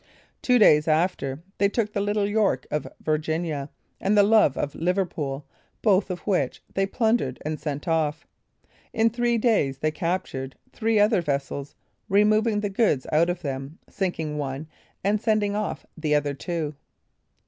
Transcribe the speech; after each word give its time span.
Two 0.41 0.57
days 0.57 0.87
after, 0.87 1.43
they 1.59 1.69
took 1.69 1.93
the 1.93 2.01
Little 2.01 2.25
York 2.27 2.65
of 2.71 2.87
Virginia, 2.99 3.69
and 3.99 4.17
the 4.17 4.23
Love 4.23 4.57
of 4.57 4.73
Liverpool, 4.73 5.45
both 5.83 6.09
of 6.09 6.21
which 6.25 6.63
they 6.73 6.87
plundered 6.87 7.37
and 7.45 7.59
sent 7.59 7.87
off. 7.87 8.25
In 8.93 9.11
three 9.11 9.37
days 9.37 9.77
they 9.77 9.91
captured 9.91 10.55
three 10.71 10.97
other 10.99 11.21
vessels, 11.21 11.75
removing 12.09 12.61
the 12.61 12.69
goods 12.71 13.05
out 13.11 13.29
of 13.29 13.43
them, 13.43 13.77
sinking 13.87 14.39
one, 14.39 14.65
and 15.03 15.21
sending 15.21 15.55
off 15.55 15.85
the 15.95 16.15
other 16.15 16.33
two. 16.33 16.73